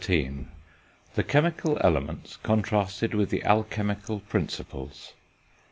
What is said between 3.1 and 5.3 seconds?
WITH THE ALCHEMICAL PRINCIPLES.